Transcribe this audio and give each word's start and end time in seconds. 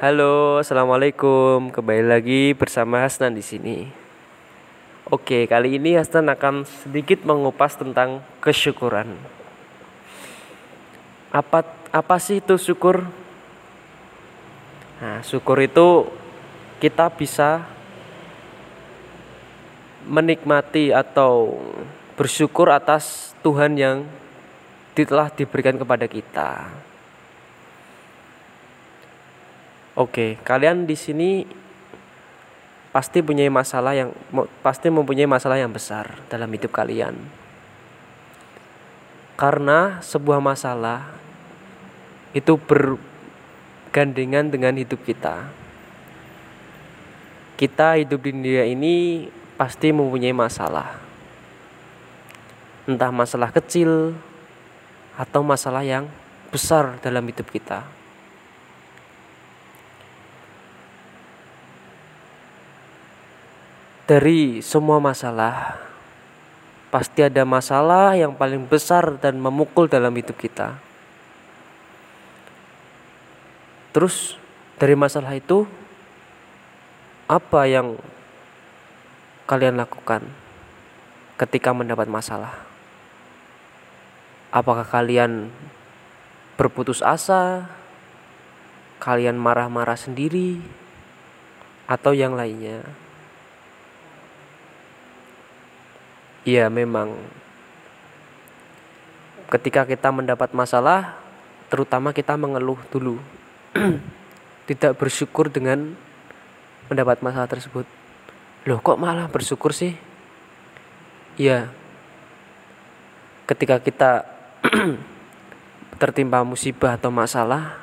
Halo, 0.00 0.56
assalamualaikum. 0.56 1.68
Kembali 1.68 2.08
lagi 2.08 2.56
bersama 2.56 3.04
Hasnan 3.04 3.36
di 3.36 3.44
sini. 3.44 3.84
Oke, 5.04 5.44
kali 5.44 5.76
ini 5.76 5.92
Hasnan 5.92 6.32
akan 6.32 6.64
sedikit 6.64 7.20
mengupas 7.28 7.76
tentang 7.76 8.24
kesyukuran. 8.40 9.12
Apa 11.28 11.68
apa 11.92 12.16
sih 12.16 12.40
itu 12.40 12.56
syukur? 12.56 13.04
Nah, 15.04 15.20
syukur 15.20 15.60
itu 15.60 16.08
kita 16.80 17.12
bisa 17.12 17.68
menikmati 20.08 20.96
atau 20.96 21.60
bersyukur 22.16 22.72
atas 22.72 23.36
Tuhan 23.44 23.76
yang 23.76 24.08
telah 24.96 25.28
diberikan 25.28 25.76
kepada 25.76 26.08
kita. 26.08 26.88
Oke, 29.98 30.38
kalian 30.46 30.86
di 30.86 30.94
sini 30.94 31.42
pasti 32.94 33.22
punya 33.22 33.46
masalah 33.50 33.94
yang 33.94 34.10
pasti 34.62 34.86
mempunyai 34.90 35.26
masalah 35.26 35.58
yang 35.58 35.70
besar 35.70 36.14
dalam 36.30 36.46
hidup 36.50 36.70
kalian. 36.70 37.18
Karena 39.34 39.98
sebuah 39.98 40.38
masalah 40.38 41.10
itu 42.30 42.54
bergandengan 42.54 44.46
dengan 44.46 44.78
hidup 44.78 45.02
kita. 45.02 45.50
Kita 47.58 47.98
hidup 47.98 48.22
di 48.22 48.30
dunia 48.30 48.64
ini 48.70 49.26
pasti 49.58 49.90
mempunyai 49.90 50.32
masalah. 50.32 51.02
Entah 52.86 53.10
masalah 53.10 53.50
kecil 53.50 54.14
atau 55.18 55.42
masalah 55.42 55.82
yang 55.82 56.06
besar 56.48 56.96
dalam 57.02 57.26
hidup 57.26 57.50
kita. 57.50 57.99
Dari 64.10 64.58
semua 64.58 64.98
masalah, 64.98 65.78
pasti 66.90 67.22
ada 67.22 67.46
masalah 67.46 68.18
yang 68.18 68.34
paling 68.34 68.66
besar 68.66 69.14
dan 69.22 69.38
memukul 69.38 69.86
dalam 69.86 70.10
hidup 70.10 70.34
kita. 70.34 70.74
Terus, 73.94 74.34
dari 74.82 74.98
masalah 74.98 75.30
itu, 75.38 75.62
apa 77.30 77.70
yang 77.70 78.02
kalian 79.46 79.78
lakukan 79.78 80.26
ketika 81.38 81.70
mendapat 81.70 82.10
masalah? 82.10 82.66
Apakah 84.50 84.90
kalian 84.90 85.54
berputus 86.58 86.98
asa? 86.98 87.70
Kalian 88.98 89.38
marah-marah 89.38 89.94
sendiri? 89.94 90.58
Atau 91.86 92.10
yang 92.10 92.34
lainnya? 92.34 92.82
Iya, 96.48 96.72
memang 96.72 97.20
ketika 99.50 99.84
kita 99.84 100.08
mendapat 100.08 100.54
masalah, 100.56 101.20
terutama 101.68 102.16
kita 102.16 102.38
mengeluh 102.40 102.80
dulu. 102.88 103.20
Tidak 104.70 104.96
bersyukur 104.96 105.50
dengan 105.52 105.92
mendapat 106.88 107.20
masalah 107.20 107.50
tersebut. 107.50 107.84
Loh, 108.64 108.78
kok 108.80 108.96
malah 108.96 109.26
bersyukur 109.28 109.74
sih? 109.74 109.92
Iya. 111.36 111.68
Ketika 113.44 113.82
kita 113.82 114.24
tertimpa 116.00 116.40
musibah 116.46 116.96
atau 116.96 117.12
masalah, 117.12 117.82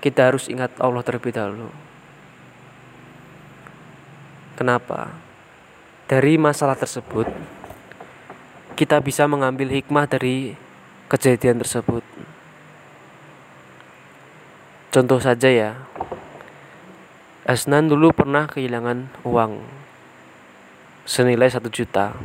kita 0.00 0.30
harus 0.32 0.48
ingat 0.48 0.72
Allah 0.80 1.02
terlebih 1.04 1.34
dahulu. 1.34 1.68
Kenapa? 4.54 5.10
Dari 6.06 6.38
masalah 6.38 6.78
tersebut, 6.78 7.26
kita 8.74 8.98
bisa 8.98 9.30
mengambil 9.30 9.70
hikmah 9.70 10.10
dari 10.10 10.58
kejadian 11.06 11.62
tersebut. 11.62 12.02
Contoh 14.90 15.18
saja 15.22 15.50
ya, 15.50 15.70
Asnan 17.44 17.86
dulu 17.86 18.10
pernah 18.10 18.50
kehilangan 18.50 19.20
uang 19.22 19.62
senilai 21.06 21.52
satu 21.52 21.68
juta. 21.68 22.16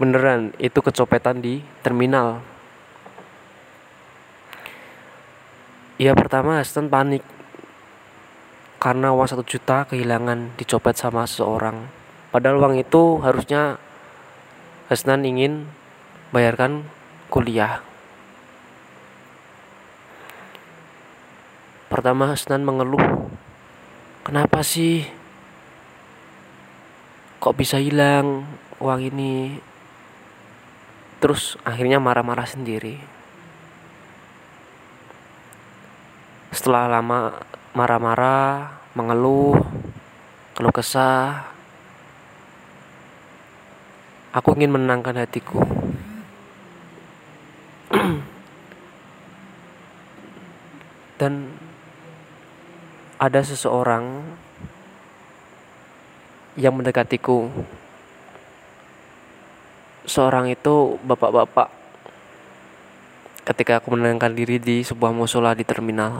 Beneran 0.00 0.56
itu 0.56 0.80
kecopetan 0.80 1.44
di 1.44 1.60
terminal. 1.84 2.42
Ya 6.00 6.16
pertama 6.16 6.58
Aston 6.58 6.88
panik. 6.88 7.22
Karena 8.82 9.14
uang 9.14 9.28
satu 9.30 9.46
juta 9.46 9.86
kehilangan 9.86 10.58
dicopet 10.58 10.98
sama 10.98 11.28
seseorang. 11.28 11.86
Padahal 12.32 12.58
uang 12.58 12.80
itu 12.80 13.20
harusnya 13.20 13.76
Hasnan 14.92 15.24
ingin 15.24 15.72
bayarkan 16.36 16.84
kuliah. 17.32 17.80
Pertama 21.88 22.28
Hasnan 22.28 22.60
mengeluh 22.60 23.00
kenapa 24.20 24.60
sih? 24.60 25.08
Kok 27.40 27.56
bisa 27.56 27.80
hilang 27.80 28.44
uang 28.84 29.00
ini? 29.00 29.56
Terus 31.24 31.56
akhirnya 31.64 31.96
marah-marah 31.96 32.44
sendiri. 32.44 33.00
Setelah 36.52 37.00
lama 37.00 37.40
marah-marah 37.72 38.76
mengeluh 38.92 39.56
keluh 40.52 40.74
kesah 40.76 41.51
aku 44.32 44.56
ingin 44.56 44.72
menenangkan 44.72 45.20
hatiku. 45.20 45.60
Dan 51.20 51.52
ada 53.20 53.44
seseorang 53.44 54.24
yang 56.56 56.72
mendekatiku. 56.74 57.52
Seorang 60.08 60.48
itu 60.50 60.98
bapak-bapak. 61.06 61.70
Ketika 63.46 63.78
aku 63.78 63.94
menenangkan 63.94 64.34
diri 64.34 64.58
di 64.58 64.82
sebuah 64.82 65.14
musola 65.14 65.54
di 65.54 65.62
terminal. 65.62 66.18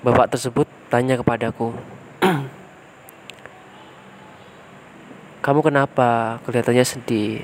Bapak 0.00 0.32
tersebut 0.32 0.64
tanya 0.88 1.20
kepadaku, 1.20 1.76
"Kamu 5.50 5.66
kenapa? 5.66 6.38
Kelihatannya 6.46 6.86
sedih." 6.86 7.42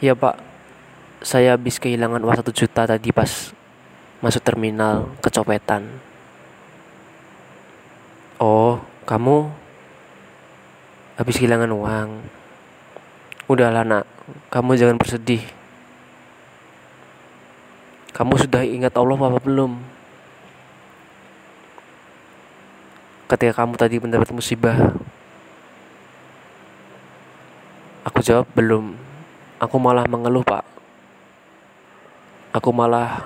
Ya 0.00 0.16
pak, 0.16 0.40
saya 1.20 1.52
habis 1.52 1.76
kehilangan 1.76 2.24
uang 2.24 2.40
satu 2.40 2.54
juta 2.56 2.88
tadi 2.88 3.12
pas 3.12 3.52
masuk 4.24 4.40
terminal 4.40 5.12
kecopetan. 5.20 5.84
Oh, 8.40 8.80
kamu 9.04 9.52
habis 11.18 11.36
kehilangan 11.36 11.68
uang. 11.74 12.08
Udahlah 13.50 13.82
nak, 13.82 14.04
kamu 14.54 14.78
jangan 14.78 14.96
bersedih. 14.96 15.42
Kamu 18.14 18.38
sudah 18.38 18.62
ingat 18.62 18.94
Allah 18.94 19.18
apa 19.18 19.42
belum? 19.42 19.97
Ketika 23.28 23.60
kamu 23.60 23.76
tadi 23.76 24.00
mendapat 24.00 24.32
musibah, 24.32 24.96
aku 28.00 28.24
jawab 28.24 28.48
belum. 28.56 28.96
Aku 29.60 29.76
malah 29.76 30.08
mengeluh 30.08 30.40
pak. 30.40 30.64
Aku 32.56 32.72
malah 32.72 33.20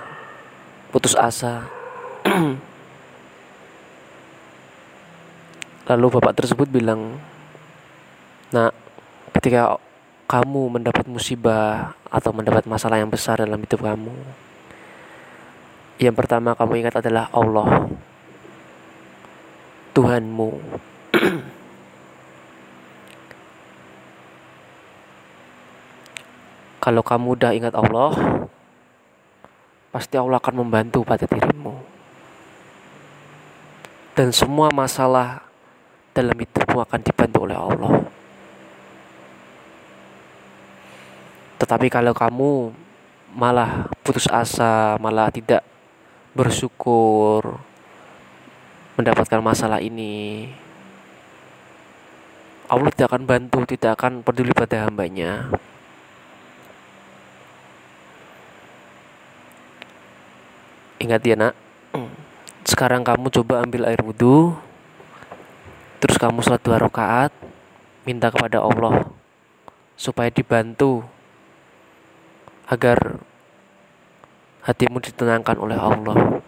putus 0.91 1.15
asa. 1.15 1.63
Lalu 5.87 6.05
bapak 6.19 6.35
tersebut 6.35 6.67
bilang, 6.67 7.15
Nah, 8.53 8.69
ketika 9.39 9.81
kamu 10.29 10.77
mendapat 10.77 11.09
musibah 11.09 11.97
atau 12.11 12.29
mendapat 12.35 12.67
masalah 12.69 12.99
yang 12.99 13.09
besar 13.09 13.41
dalam 13.41 13.57
hidup 13.57 13.81
kamu, 13.81 14.13
yang 15.97 16.13
pertama 16.13 16.53
kamu 16.53 16.85
ingat 16.85 17.01
adalah 17.01 17.33
Allah, 17.33 17.89
Tuhanmu. 19.93 20.49
Kalau 26.83 26.99
kamu 27.05 27.27
udah 27.37 27.51
ingat 27.53 27.77
Allah, 27.77 28.11
pasti 29.93 30.17
Allah 30.17 30.41
akan 30.41 30.65
membantu 30.65 31.05
pada 31.05 31.29
dirimu. 31.29 31.77
Dan 34.17 34.33
semua 34.33 34.73
masalah 34.73 35.45
dalam 36.11 36.35
hidupmu 36.35 36.81
akan 36.83 36.99
dibantu 37.05 37.37
oleh 37.45 37.57
Allah. 37.57 37.93
Tetapi 41.61 41.87
kalau 41.93 42.11
kamu 42.11 42.51
malah 43.31 43.87
putus 44.01 44.25
asa, 44.27 44.99
malah 44.99 45.29
tidak 45.29 45.63
bersyukur 46.33 47.61
mendapatkan 48.95 49.41
masalah 49.41 49.81
ini, 49.81 50.49
Allah 52.69 52.89
tidak 52.93 53.13
akan 53.13 53.23
bantu, 53.25 53.65
tidak 53.69 53.97
akan 53.99 54.21
peduli 54.21 54.53
pada 54.53 54.85
hambanya. 54.85 55.49
Ingat 61.01 61.21
ya 61.25 61.35
nak, 61.35 61.53
sekarang 62.71 63.03
kamu 63.03 63.27
coba 63.29 63.65
ambil 63.65 63.89
air 63.89 63.99
wudhu, 63.99 64.55
terus 65.99 66.15
kamu 66.15 66.39
sholat 66.39 66.63
dua 66.63 66.79
rakaat, 66.79 67.33
minta 68.03 68.31
kepada 68.31 68.63
Allah 68.63 69.07
supaya 69.93 70.27
dibantu 70.27 71.05
agar 72.67 73.19
hatimu 74.63 74.99
ditenangkan 75.03 75.57
oleh 75.59 75.77
Allah. 75.79 76.43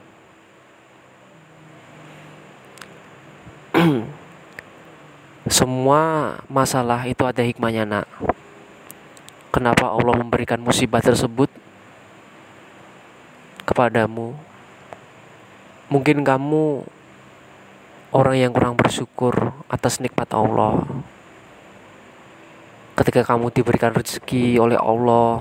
Semua 5.55 6.35
masalah 6.51 7.07
itu 7.07 7.23
ada 7.23 7.39
hikmahnya, 7.39 7.87
Nak. 7.87 8.11
Kenapa 9.55 9.87
Allah 9.87 10.19
memberikan 10.19 10.59
musibah 10.59 10.99
tersebut 10.99 11.47
kepadamu? 13.63 14.35
Mungkin 15.87 16.27
kamu 16.27 16.83
orang 18.11 18.35
yang 18.35 18.51
kurang 18.51 18.75
bersyukur 18.75 19.55
atas 19.71 20.03
nikmat 20.03 20.27
Allah. 20.35 20.83
Ketika 22.99 23.23
kamu 23.23 23.47
diberikan 23.55 23.95
rezeki 23.95 24.59
oleh 24.59 24.75
Allah, 24.75 25.39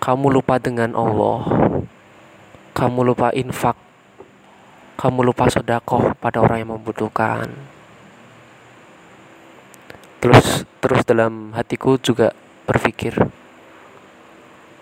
kamu 0.00 0.40
lupa 0.40 0.56
dengan 0.56 0.96
Allah. 0.96 1.44
Kamu 2.72 3.12
lupa 3.12 3.28
infak. 3.36 3.76
Kamu 4.96 5.20
lupa 5.20 5.52
sodakoh 5.52 6.16
pada 6.16 6.40
orang 6.40 6.64
yang 6.64 6.72
membutuhkan. 6.80 7.73
Terus 10.24 10.64
terus 10.80 11.04
dalam 11.04 11.52
hatiku 11.52 12.00
juga 12.00 12.32
berpikir, 12.64 13.12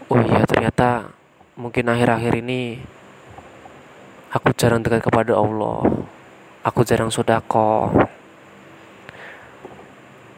oh 0.07 0.21
iya 0.23 0.47
ternyata 0.47 1.11
mungkin 1.59 1.91
akhir-akhir 1.91 2.39
ini 2.39 2.79
Aku 4.33 4.49
jarang 4.57 4.81
dekat 4.81 5.05
kepada 5.05 5.37
Allah. 5.37 5.85
Aku 6.65 6.81
jarang 6.89 7.13
sodako. 7.13 7.93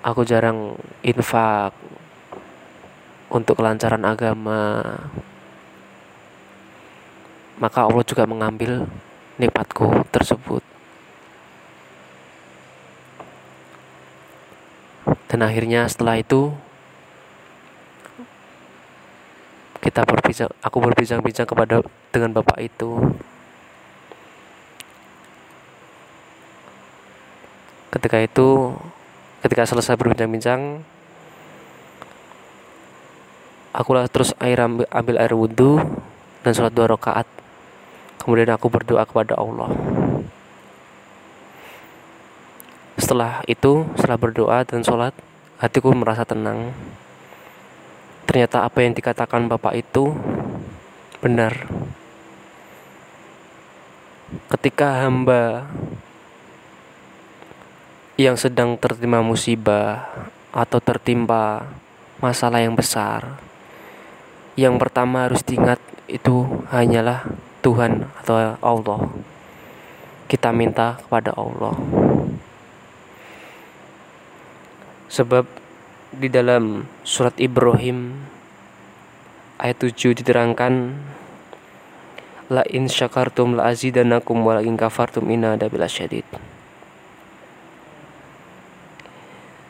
Aku 0.03 0.27
jarang 0.27 0.75
infak 0.99 1.71
untuk 3.31 3.55
kelancaran 3.55 4.03
agama. 4.03 4.83
Maka 7.63 7.87
Allah 7.87 8.03
juga 8.03 8.27
mengambil 8.27 8.83
nikmatku 9.39 10.03
tersebut. 10.11 10.74
Dan 15.29 15.45
akhirnya 15.45 15.85
setelah 15.87 16.17
itu 16.17 16.55
kita 19.85 20.03
berbincang, 20.09 20.51
aku 20.65 20.77
berbincang-bincang 20.81 21.45
kepada 21.45 21.85
dengan 22.11 22.31
bapak 22.41 22.59
itu. 22.65 22.91
ketika 27.95 28.19
itu 28.19 28.75
ketika 29.47 29.63
selesai 29.71 29.95
berbincang-bincang 29.95 30.83
aku 33.71 33.91
terus 34.11 34.35
air 34.43 34.59
ambil, 34.59 34.85
ambil 34.91 35.17
air 35.23 35.33
wudhu 35.33 35.79
dan 36.43 36.53
sholat 36.53 36.75
dua 36.75 36.91
rakaat 36.91 37.25
kemudian 38.19 38.51
aku 38.51 38.67
berdoa 38.67 39.07
kepada 39.07 39.39
Allah 39.39 39.71
setelah 43.05 43.45
itu 43.45 43.85
setelah 44.01 44.17
berdoa 44.17 44.65
dan 44.65 44.81
sholat 44.81 45.13
hatiku 45.61 45.93
merasa 45.93 46.25
tenang 46.25 46.73
ternyata 48.25 48.65
apa 48.65 48.81
yang 48.81 48.97
dikatakan 48.97 49.45
bapak 49.45 49.77
itu 49.77 50.17
benar 51.21 51.69
ketika 54.49 55.05
hamba 55.05 55.69
yang 58.15 58.39
sedang 58.39 58.79
tertimpa 58.79 59.21
musibah 59.27 60.07
atau 60.55 60.79
tertimpa 60.79 61.67
masalah 62.23 62.63
yang 62.63 62.79
besar, 62.79 63.43
yang 64.55 64.79
pertama 64.79 65.27
harus 65.27 65.43
diingat 65.43 65.83
itu 66.07 66.47
hanyalah 66.71 67.27
Tuhan 67.59 68.07
atau 68.23 68.55
Allah. 68.63 69.01
Kita 70.31 70.55
minta 70.55 70.95
kepada 71.03 71.35
Allah. 71.35 71.75
Sebab 75.15 75.47
di 76.11 76.27
dalam 76.27 76.91
surat 77.07 77.39
Ibrahim 77.39 78.19
ayat 79.63 79.79
7 79.79 80.11
diterangkan 80.11 80.91
la 82.51 82.67
in 82.67 82.91
syakartum 82.91 83.55
la 83.55 83.71
azidanakum 83.71 84.43
wa 84.43 84.59
la 84.59 84.67
in 84.67 84.75
kafartum 84.75 85.31
inna 85.31 85.55
adabil 85.55 85.87
syadid. 85.87 86.27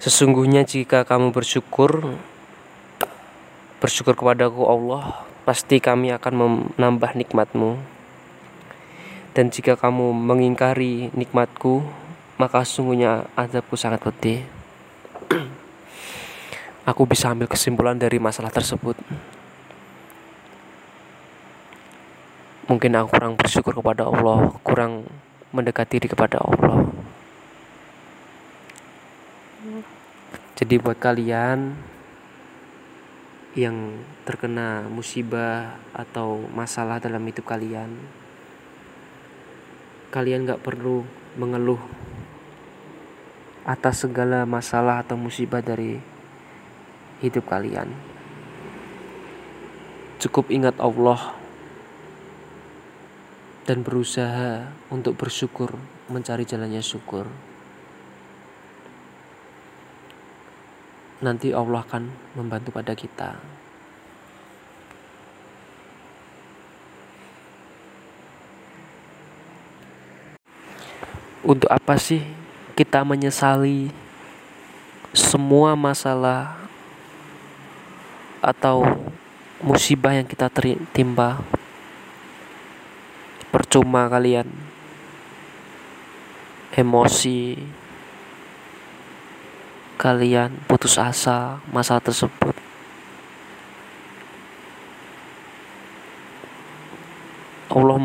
Sesungguhnya 0.01 0.65
jika 0.69 1.05
kamu 1.05 1.33
bersyukur 1.33 2.17
Bersyukur 3.81 4.13
kepadaku 4.13 4.69
Allah 4.69 5.25
Pasti 5.49 5.81
kami 5.81 6.13
akan 6.13 6.35
menambah 6.77 7.17
nikmatmu 7.17 7.81
Dan 9.33 9.49
jika 9.49 9.81
kamu 9.81 10.13
mengingkari 10.13 11.09
nikmatku 11.17 11.89
Maka 12.37 12.69
sesungguhnya 12.69 13.33
azabku 13.33 13.81
sangat 13.81 14.05
pedih 14.05 14.45
Aku 16.91 17.09
bisa 17.09 17.33
ambil 17.33 17.49
kesimpulan 17.49 17.97
dari 17.97 18.21
masalah 18.21 18.53
tersebut. 18.53 18.97
Mungkin 22.65 22.97
aku 22.97 23.13
kurang 23.13 23.37
bersyukur 23.37 23.77
kepada 23.77 24.09
Allah 24.09 24.57
Kurang 24.65 25.05
mendekati 25.53 26.01
diri 26.01 26.09
kepada 26.09 26.41
Allah. 26.41 26.91
Jadi 30.59 30.75
buat 30.81 30.99
kalian 30.99 31.77
yang 33.55 34.03
terkena 34.27 34.83
musibah 34.91 35.79
atau 35.95 36.43
masalah 36.51 36.99
dalam 36.99 37.23
hidup 37.23 37.47
kalian, 37.47 37.91
kalian 40.11 40.43
gak 40.43 40.63
perlu 40.63 41.07
mengeluh 41.39 41.79
atas 43.65 44.05
segala 44.05 44.45
masalah 44.45 45.01
atau 45.01 45.17
musibah 45.17 45.65
dari 45.65 46.01
hidup 47.25 47.49
kalian. 47.49 47.89
Cukup 50.21 50.53
ingat 50.53 50.77
Allah 50.81 51.37
dan 53.65 53.81
berusaha 53.81 54.69
untuk 54.93 55.17
bersyukur, 55.17 55.77
mencari 56.13 56.45
jalannya 56.45 56.85
syukur. 56.85 57.25
nanti 61.25 61.57
Allah 61.57 61.81
akan 61.81 62.13
membantu 62.37 62.69
pada 62.69 62.93
kita. 62.93 63.41
Untuk 71.45 71.69
apa 71.69 71.97
sih 72.01 72.44
kita 72.75 73.07
menyesali 73.07 73.95
semua 75.15 75.79
masalah 75.79 76.59
atau 78.43 78.83
musibah 79.63 80.11
yang 80.13 80.27
kita 80.27 80.51
tertimpa? 80.51 81.39
Percuma 83.55 84.11
kalian 84.11 84.51
emosi 86.75 87.55
kalian 89.95 90.59
putus 90.67 90.99
asa 90.99 91.63
masalah 91.71 92.03
tersebut. 92.03 92.53
Allah 97.71 97.99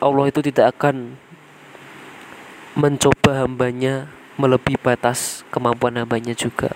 Allah 0.00 0.24
itu 0.28 0.40
tidak 0.44 0.76
akan 0.76 1.16
mencoba 2.80 3.44
hambanya 3.44 4.08
melebihi 4.40 4.80
batas 4.80 5.44
kemampuan 5.52 6.00
hambanya 6.00 6.32
juga. 6.32 6.72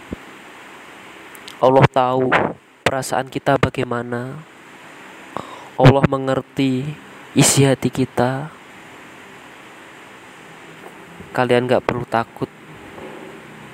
Allah 1.64 1.88
tahu 1.88 2.28
perasaan 2.84 3.32
kita 3.32 3.56
bagaimana. 3.56 4.36
Allah 5.80 6.04
mengerti 6.04 6.84
isi 7.32 7.64
hati 7.64 7.88
kita. 7.88 8.52
Kalian 11.32 11.64
gak 11.64 11.88
perlu 11.88 12.04
takut 12.04 12.52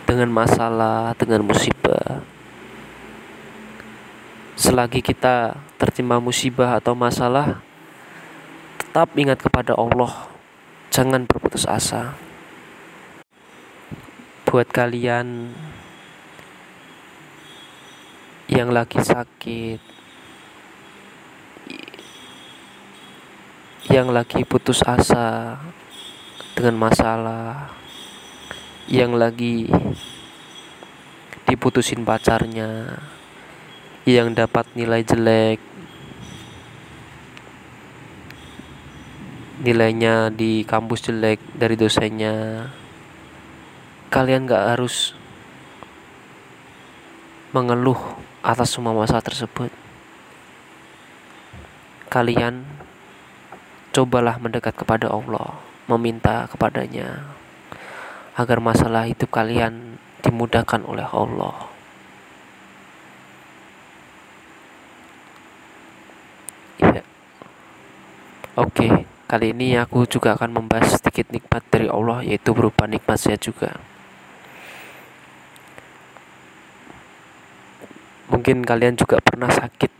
dengan 0.06 0.30
masalah, 0.30 1.10
dengan 1.18 1.42
musibah. 1.42 2.22
selagi 4.60 5.00
kita 5.00 5.56
tertimpa 5.80 6.20
musibah 6.20 6.76
atau 6.76 6.92
masalah, 6.92 7.64
tetap 8.76 9.08
ingat 9.16 9.40
kepada 9.40 9.72
Allah. 9.72 10.29
Jangan 10.90 11.23
berputus 11.23 11.70
asa. 11.70 12.18
Buat 14.42 14.75
kalian 14.75 15.54
yang 18.50 18.75
lagi 18.75 18.99
sakit, 18.99 19.78
yang 23.87 24.11
lagi 24.11 24.42
putus 24.42 24.82
asa 24.82 25.62
dengan 26.59 26.90
masalah, 26.90 27.70
yang 28.90 29.14
lagi 29.14 29.70
diputusin 31.47 32.02
pacarnya, 32.02 32.99
yang 34.11 34.35
dapat 34.35 34.66
nilai 34.75 35.06
jelek 35.06 35.69
nilainya 39.61 40.33
di 40.33 40.64
kampus 40.64 41.05
jelek 41.05 41.40
dari 41.52 41.76
dosennya. 41.76 42.69
Kalian 44.09 44.49
gak 44.49 44.75
harus 44.76 45.12
mengeluh 47.52 48.00
atas 48.40 48.73
semua 48.73 48.97
masalah 48.97 49.23
tersebut. 49.23 49.71
Kalian 52.11 52.67
cobalah 53.95 54.40
mendekat 54.40 54.75
kepada 54.75 55.12
Allah 55.12 55.61
meminta 55.87 56.49
kepadanya 56.50 57.23
agar 58.35 58.59
masalah 58.59 59.07
hidup 59.07 59.31
kalian 59.31 60.00
dimudahkan 60.25 60.83
oleh 60.83 61.07
Allah. 61.07 61.71
Oke, 68.61 69.09
kali 69.30 69.54
ini 69.54 69.78
aku 69.78 70.10
juga 70.10 70.34
akan 70.34 70.50
membahas 70.50 70.99
sedikit 70.99 71.30
nikmat 71.30 71.62
dari 71.70 71.87
Allah, 71.87 72.26
yaitu 72.26 72.50
berupa 72.50 72.90
nikmat 72.90 73.14
saya 73.14 73.38
juga. 73.38 73.78
Mungkin 78.26 78.66
kalian 78.66 78.99
juga 78.99 79.22
pernah 79.22 79.46
sakit. 79.46 79.92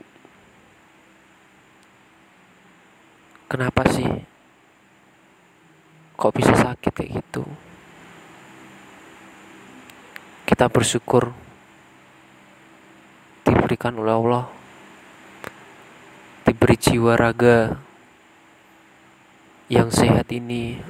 Kenapa 3.47 3.87
sih? 3.95 4.11
Kok 6.19 6.35
bisa 6.35 6.51
sakit 6.51 6.91
kayak 6.91 7.23
gitu? 7.23 7.47
Kita 10.43 10.67
bersyukur 10.67 11.31
diberikan 13.47 13.95
oleh 13.95 14.11
Allah, 14.11 14.45
diberi 16.43 16.75
jiwa 16.75 17.15
raga 17.15 17.90
yang 19.71 19.87
sehat 19.87 20.27
ini. 20.35 20.83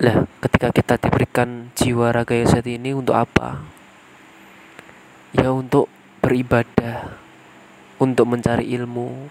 Lah 0.00 0.24
ketika 0.40 0.72
kita 0.72 0.96
diberikan 0.96 1.68
jiwa 1.76 2.08
raga 2.08 2.32
yang 2.32 2.48
sehat 2.48 2.64
ini 2.64 2.96
untuk 2.96 3.12
apa? 3.12 3.60
Ya 5.36 5.52
untuk 5.52 5.92
beribadah 6.24 7.20
untuk 8.00 8.32
mencari 8.32 8.64
ilmu 8.72 9.28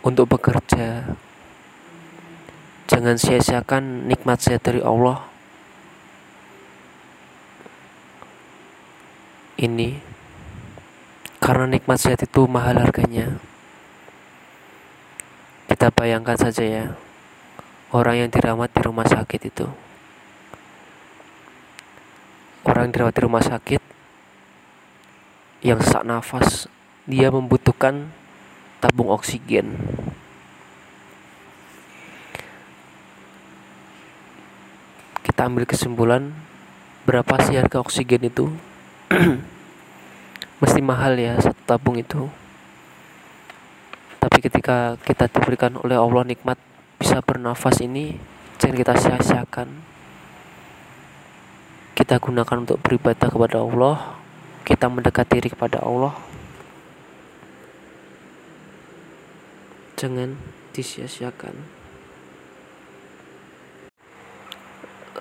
untuk 0.00 0.24
bekerja. 0.24 1.04
Jangan 2.88 3.20
sia-siakan 3.20 4.08
nikmat 4.08 4.40
sehat 4.40 4.64
dari 4.64 4.80
Allah. 4.80 5.28
Ini 9.60 10.00
karena 11.44 11.68
nikmat 11.68 12.00
sehat 12.00 12.24
itu 12.24 12.48
mahal 12.48 12.80
harganya 12.80 13.36
kita 15.70 15.86
bayangkan 15.94 16.34
saja 16.34 16.66
ya, 16.66 16.84
orang 17.94 18.26
yang 18.26 18.28
dirawat 18.34 18.74
di 18.74 18.82
rumah 18.82 19.06
sakit 19.06 19.54
itu. 19.54 19.70
Orang 22.66 22.90
yang 22.90 22.92
dirawat 22.98 23.14
di 23.14 23.22
rumah 23.22 23.38
sakit 23.38 23.78
yang 25.62 25.78
sesak 25.78 26.02
nafas, 26.02 26.66
dia 27.06 27.30
membutuhkan 27.30 28.10
tabung 28.82 29.14
oksigen. 29.14 29.78
Kita 35.22 35.46
ambil 35.46 35.70
kesimpulan 35.70 36.34
berapa 37.06 37.46
sih 37.46 37.54
harga 37.54 37.78
oksigen 37.78 38.26
itu? 38.26 38.50
Mesti 40.60 40.82
mahal 40.82 41.14
ya 41.14 41.38
satu 41.38 41.62
tabung 41.62 41.94
itu. 41.94 42.26
Ketika 44.40 44.96
kita 45.04 45.28
diberikan 45.28 45.76
oleh 45.76 46.00
Allah 46.00 46.24
nikmat 46.24 46.56
bisa 46.96 47.20
bernafas 47.20 47.76
ini, 47.84 48.16
jangan 48.56 48.76
kita 48.80 48.94
sia-siakan. 48.96 49.68
Kita 51.92 52.16
gunakan 52.16 52.64
untuk 52.64 52.80
beribadah 52.80 53.28
kepada 53.28 53.60
Allah, 53.60 54.16
kita 54.64 54.88
mendekat 54.88 55.28
diri 55.28 55.52
kepada 55.52 55.84
Allah. 55.84 56.16
Jangan 60.00 60.40
disia-siakan. 60.72 61.52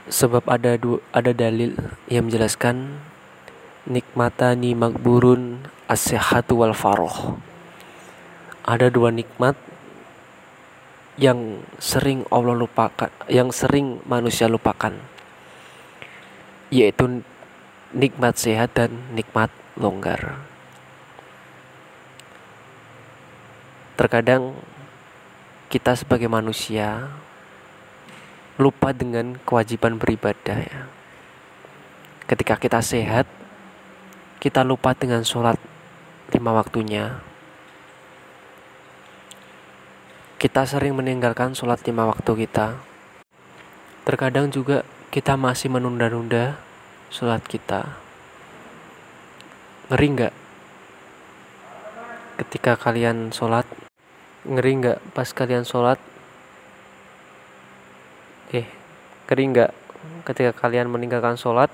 Sebab 0.07 0.47
ada 0.47 0.79
du 0.79 1.03
ada 1.11 1.35
dalil 1.35 1.75
yang 2.07 2.31
menjelaskan 2.31 3.03
nikmatani 3.83 4.71
makburun 4.79 5.67
as-sihhatu 5.91 6.63
wal 6.63 6.71
faroh 6.71 7.48
ada 8.69 8.93
dua 8.93 9.09
nikmat 9.09 9.57
yang 11.17 11.65
sering 11.81 12.21
Allah 12.29 12.53
lupakan, 12.53 13.09
yang 13.25 13.49
sering 13.49 13.97
manusia 14.05 14.45
lupakan, 14.45 14.93
yaitu 16.69 17.25
nikmat 17.89 18.37
sehat 18.37 18.77
dan 18.77 18.93
nikmat 19.17 19.49
longgar. 19.73 20.37
Terkadang 23.97 24.53
kita 25.73 25.97
sebagai 25.97 26.29
manusia 26.29 27.09
lupa 28.61 28.93
dengan 28.93 29.33
kewajiban 29.49 29.97
beribadah 29.97 30.61
ya. 30.61 30.81
Ketika 32.29 32.61
kita 32.61 32.85
sehat, 32.85 33.25
kita 34.37 34.61
lupa 34.61 34.93
dengan 34.93 35.25
sholat 35.25 35.57
lima 36.29 36.53
waktunya, 36.53 37.17
kita 40.39 40.63
sering 40.63 40.95
meninggalkan 40.95 41.51
sholat 41.51 41.83
lima 41.83 42.07
waktu 42.07 42.47
kita. 42.47 42.79
Terkadang 44.07 44.47
juga 44.47 44.87
kita 45.11 45.35
masih 45.35 45.67
menunda-nunda 45.67 46.55
sholat 47.11 47.43
kita. 47.43 47.99
Ngeri 49.91 50.07
nggak? 50.15 50.33
Ketika 52.39 52.79
kalian 52.79 53.35
sholat, 53.35 53.67
ngeri 54.47 54.79
nggak 54.79 54.97
pas 55.11 55.27
kalian 55.35 55.67
sholat? 55.67 55.99
Eh, 58.55 58.63
ngeri 59.27 59.43
nggak 59.43 59.71
ketika 60.23 60.55
kalian 60.55 60.87
meninggalkan 60.87 61.35
sholat, 61.35 61.67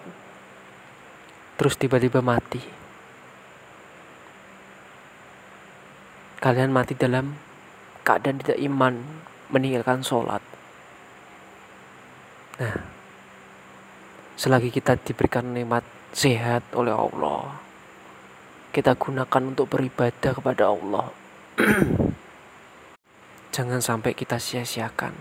terus 1.62 1.78
tiba-tiba 1.78 2.26
mati? 2.26 2.66
Kalian 6.42 6.74
mati 6.74 6.98
dalam 6.98 7.45
keadaan 8.06 8.38
tidak 8.38 8.62
iman 8.62 9.02
meninggalkan 9.50 10.06
sholat. 10.06 10.46
Nah, 12.62 12.78
selagi 14.38 14.70
kita 14.70 14.96
diberikan 15.02 15.50
nikmat 15.52 15.82
sehat 16.14 16.62
oleh 16.78 16.94
Allah, 16.94 17.58
kita 18.70 18.94
gunakan 18.94 19.42
untuk 19.42 19.74
beribadah 19.74 20.32
kepada 20.38 20.70
Allah. 20.70 21.10
Jangan 23.56 23.82
sampai 23.82 24.14
kita 24.14 24.38
sia-siakan. 24.38 25.18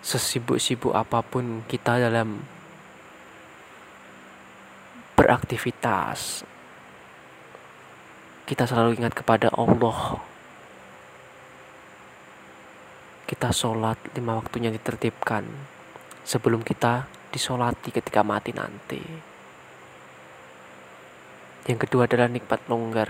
Sesibuk-sibuk 0.00 0.96
apa 0.96 1.20
pun 1.20 1.60
kita 1.68 2.00
dalam 2.00 2.40
beraktivitas, 5.12 6.40
kita 8.48 8.64
selalu 8.64 8.96
ingat 8.96 9.12
kepada 9.12 9.52
Allah 9.52 10.29
kita 13.40 13.56
sholat 13.56 13.96
lima 14.12 14.36
waktunya 14.36 14.68
ditertibkan 14.68 15.48
sebelum 16.28 16.60
kita 16.60 17.08
disolati 17.32 17.88
ketika 17.88 18.20
mati 18.20 18.52
nanti. 18.52 19.00
Yang 21.64 21.88
kedua 21.88 22.04
adalah 22.04 22.28
nikmat 22.28 22.60
longgar. 22.68 23.08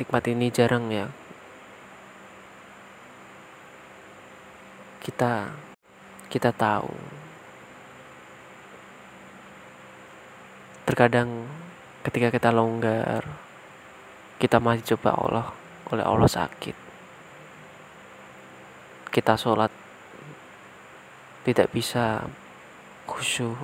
Nikmat 0.00 0.32
ini 0.32 0.48
jarang 0.48 0.88
ya. 0.88 1.12
Kita 5.04 5.52
kita 6.32 6.56
tahu 6.56 6.96
terkadang 10.88 11.44
ketika 12.00 12.32
kita 12.32 12.48
longgar 12.48 13.28
kita 14.40 14.56
masih 14.56 14.96
coba 14.96 15.10
Allah 15.20 15.46
oleh 15.92 16.00
Allah 16.08 16.32
sakit 16.32 16.85
kita 19.16 19.32
sholat 19.32 19.72
tidak 21.48 21.72
bisa 21.72 22.28
khusyuk 23.08 23.56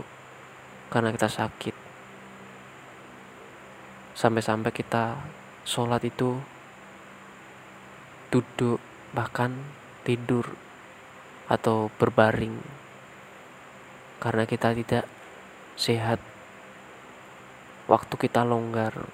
karena 0.88 1.12
kita 1.12 1.28
sakit. 1.28 1.76
Sampai-sampai 4.16 4.73
kita 4.73 5.21
sholat 5.68 6.00
itu 6.09 6.40
duduk 8.32 8.80
bahkan 9.12 9.52
tidur 10.09 10.56
atau 11.52 11.92
berbaring 12.00 12.56
karena 14.25 14.49
kita 14.49 14.73
tidak 14.73 15.04
sehat. 15.76 16.16
Waktu 17.92 18.14
kita 18.16 18.40
longgar 18.40 19.04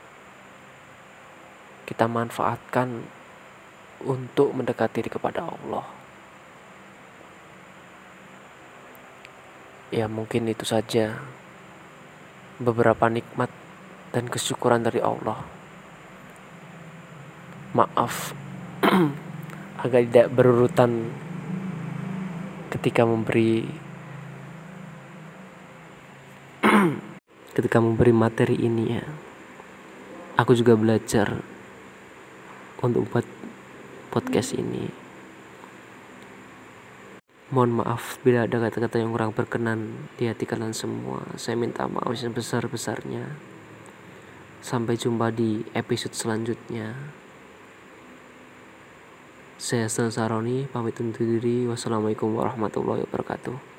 kita 1.83 2.07
manfaatkan 2.07 3.02
untuk 4.07 4.54
mendekati 4.54 5.02
diri 5.02 5.11
kepada 5.11 5.42
Allah 5.42 5.98
ya 9.88 10.07
mungkin 10.11 10.49
itu 10.49 10.64
saja. 10.68 11.16
Beberapa 12.59 13.07
nikmat 13.07 13.49
dan 14.11 14.26
kesyukuran 14.26 14.83
dari 14.83 14.99
Allah. 14.99 15.40
Maaf 17.73 18.35
agak 19.85 20.11
tidak 20.11 20.28
berurutan 20.35 21.12
ketika 22.75 23.07
memberi 23.07 23.68
ketika 27.57 27.78
memberi 27.78 28.12
materi 28.12 28.57
ini 28.59 28.85
ya. 28.90 29.07
Aku 30.38 30.54
juga 30.54 30.78
belajar 30.78 31.42
untuk 32.78 33.11
buat 33.11 33.26
podcast 34.14 34.54
ini 34.54 35.08
mohon 37.49 37.81
maaf 37.81 38.21
bila 38.21 38.45
ada 38.45 38.61
kata-kata 38.61 39.00
yang 39.00 39.11
kurang 39.12 39.33
berkenan 39.33 40.09
di 40.21 40.28
hati 40.28 40.45
kalian 40.45 40.76
semua. 40.76 41.25
Saya 41.40 41.57
minta 41.57 41.88
maaf 41.88 42.12
yang 42.12 42.37
besar-besarnya 42.37 43.25
sampai 44.61 45.00
jumpa 45.00 45.33
di 45.33 45.64
episode 45.73 46.12
selanjutnya. 46.12 46.93
Saya 49.59 49.90
Saroni 49.90 50.71
pamit 50.71 51.02
undur 51.02 51.26
diri. 51.26 51.67
Wassalamualaikum 51.67 52.31
warahmatullahi 52.31 53.02
wabarakatuh 53.09 53.59